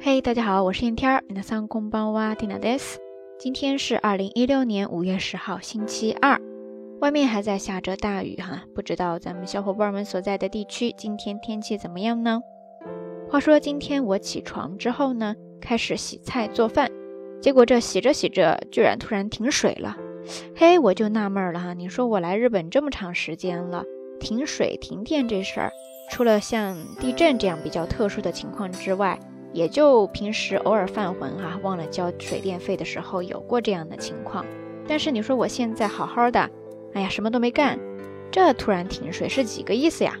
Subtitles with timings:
[0.00, 1.22] 嘿，大家好，我是燕天儿。
[1.28, 2.98] 皆さんこんばんは、ティナです。
[3.38, 6.40] 今天是二零一六年五月十号，星期二，
[7.00, 12.40] 外面还在下着大雨哈，不知道咱们小伙伴们所在的地区今天天气怎么样呢？
[13.30, 16.90] 话说今天我起床之后呢，开始洗菜做饭，
[17.40, 19.96] 结果这洗着洗着，居然突然停水了。
[20.54, 23.84] 嘿，我就纳闷了哈，你说我来日本这么长时间了，
[24.20, 25.72] 停水停电这事儿，
[26.10, 29.18] 除了像地震这样比较特殊的情况之外，
[29.57, 34.45] 也就平时偶尔犯浑哈，忘了交水电费的时候有过这样的情况。
[34.87, 36.47] 但是你说我现在好好的，
[36.93, 37.79] 哎呀，什么都没干，
[38.29, 40.13] 这突然停水是几个意思呀？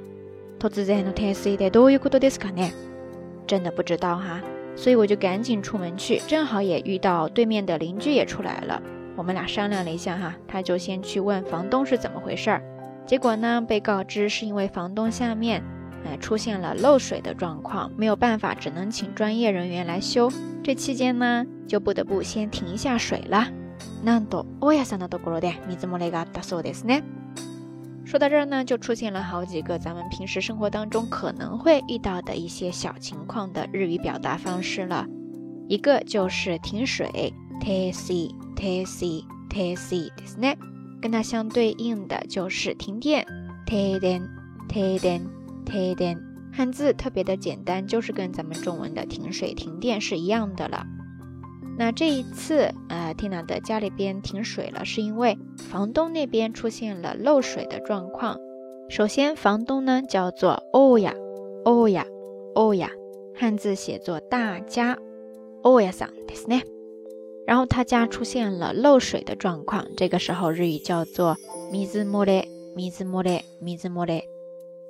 [3.45, 4.41] 真的不知道哈，
[4.75, 8.81] 所以我就赶紧出门去，正好也遇到对面的邻居也出来了。
[9.15, 12.63] 我们俩商量了一下哈，他就先去问房东是怎么回事儿，
[13.05, 15.63] 结果呢，被告知是因为房东下面。
[16.04, 20.30] 哎，出现了漏水的状况，没有办法，只能请专业人员来修。
[20.62, 23.48] 这期间呢，就不得不先停一下水了。
[24.04, 27.02] なんと大家さんのところで水漏れがあったそうですね。
[28.04, 35.06] 说到这儿呢，就出現了好幾個咱們平時生活當中可能會遇到的一些小情況的日語表達方式了。
[35.68, 40.56] 一個就是停水，停水，停水，停水ですね。
[41.00, 43.24] 跟它相對應的就是停電，
[43.66, 44.22] 停電，
[44.68, 45.22] 停電。
[45.66, 46.18] 停電，
[46.56, 50.86] 漢字特別的簡單，就是跟咱們中文的停水停電是一樣的了。
[51.78, 58.36] 那這一次，呃，Tina 的家裏邊停水了，是因為房東那邊出現了漏水的狀況。
[58.90, 61.14] 首先，房東呢叫做歐亞，
[61.64, 62.04] 歐亞，
[62.54, 62.90] 歐亞，
[63.34, 64.98] 漢字寫作大家，
[65.62, 66.64] 歐亞さんですね。
[67.46, 71.36] 然後他家出現了漏水的狀況，這個時候日語叫做
[71.70, 72.44] 水漏れ，
[72.76, 74.22] 水漏れ，水漏れ。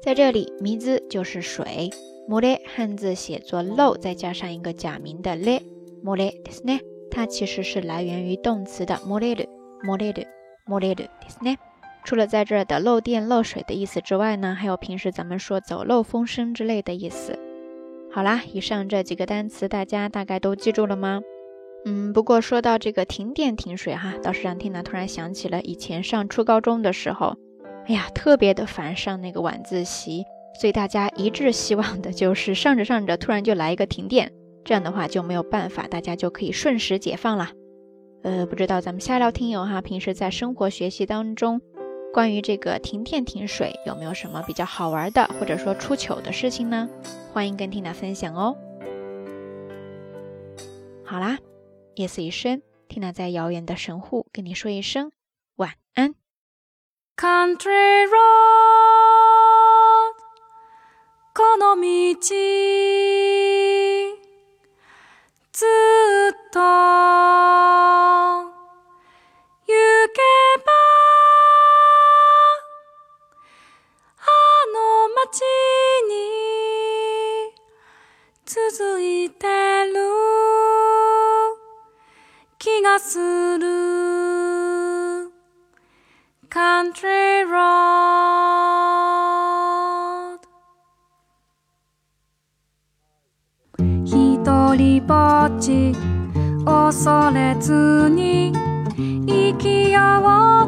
[0.02, 1.90] 在這裡，米字就是水，
[2.28, 5.62] 莫雷漢字寫作漏，再加上一個假名的雷，
[6.02, 6.80] 莫雷ですね。
[7.10, 9.46] 它其實是來源於動詞的莫雷魯，
[9.84, 10.26] 莫雷魯，
[10.66, 11.58] 莫雷魯ですね。
[12.04, 17.38] 除了在這兒的漏電漏水的意思之外呢，還有平時咱們說走漏風聲之類的意思。
[18.10, 21.20] 好啦，以上這幾個單詞大家大概都記住了嗎？
[21.84, 27.36] 嗯，不過說到這個停電停水哈，倒是讓 Tina 突然想起了以前上初高中的時候。
[27.87, 30.25] 哎呀，特别的烦上那个晚自习，
[30.59, 34.33] 所以大家一致希望的就是上着上着突然就来一个停电，
[34.65, 37.51] 这样的话就没有办法，大家就可以瞬时解放了。
[38.23, 41.61] 呃，不知道咱们下聊听友哈，平时在生活学习当中，
[42.13, 46.89] 关于这个停电停水有没有什么比较好玩的，或者说出糗的事情呢？
[47.31, 48.57] 欢迎跟 Tina 分享哦。
[51.05, 51.37] 好啦，
[51.95, 55.13] 夜色已深，Tina 在遥远的神户跟你说一声
[55.55, 56.15] 晚安。
[57.19, 58.13] Country road.
[61.33, 62.13] この道。
[65.51, 66.59] ずっと。
[66.59, 66.69] 行
[70.13, 70.21] け
[70.63, 70.69] ば。
[74.19, 74.23] あ
[74.71, 75.41] の街
[76.07, 76.13] に。
[78.45, 79.47] 続いて
[79.85, 79.95] る。
[82.59, 83.17] 気がす
[83.57, 83.86] る。
[86.87, 87.67] Country road.
[94.05, 95.93] 一人ぼっち
[96.65, 98.53] 恐れずに
[99.27, 99.99] 生きよ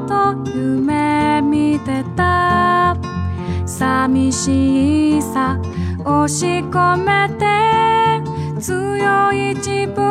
[0.04, 2.98] うと夢見てた
[3.66, 5.62] 寂しさ
[6.00, 7.46] 押し込めて
[8.60, 10.09] 強い自分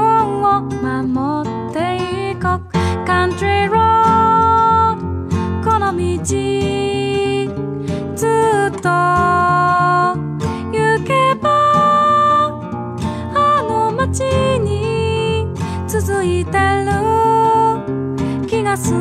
[18.79, 18.99] する。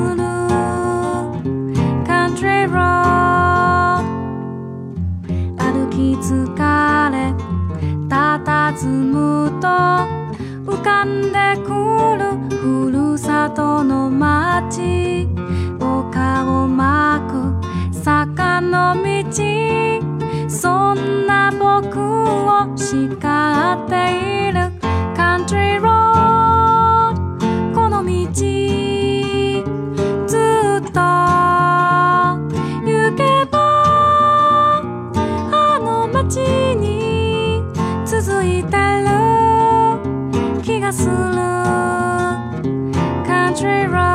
[2.06, 4.04] Country Road
[5.58, 7.18] 歩き疲れ。
[8.10, 9.68] 佇むと。
[10.72, 11.70] 浮かんでく
[12.18, 12.24] る。
[12.58, 15.28] ふるさとの街。
[15.80, 17.94] 丘を巻く。
[17.94, 19.02] 坂の道。
[20.50, 24.27] そんな僕を叱っている。
[43.58, 44.07] country road.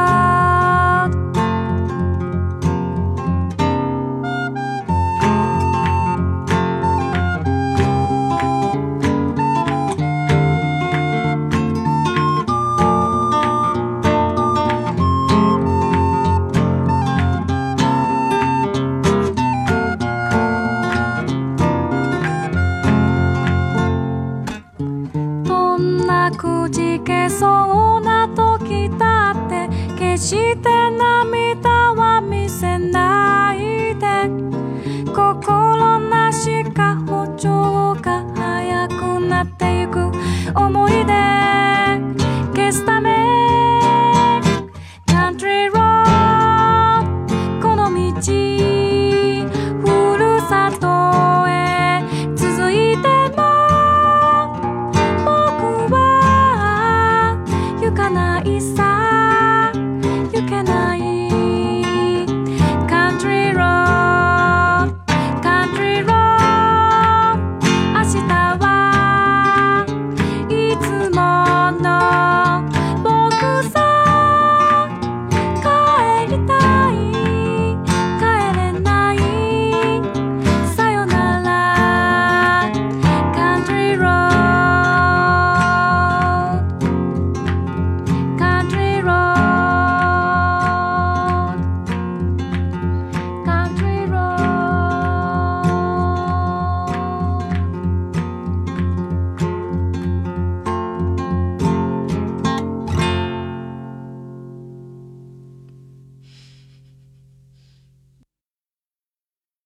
[30.23, 31.62] して涙